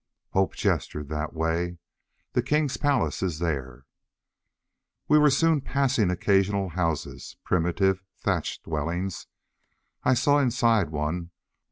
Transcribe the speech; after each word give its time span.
Hope 0.31 0.55
gestured 0.55 1.09
that 1.09 1.31
way. 1.31 1.77
"The 2.33 2.41
king's 2.41 2.75
palace 2.75 3.21
is 3.21 3.37
there." 3.37 3.85
We 5.07 5.19
were 5.19 5.29
soon 5.29 5.61
passing 5.61 6.09
occasional 6.09 6.69
houses, 6.69 7.37
primitive 7.43 8.03
thatched 8.17 8.63
dwellings. 8.63 9.27
I 10.03 10.15
saw 10.15 10.39
inside 10.39 10.89
one. 10.89 11.29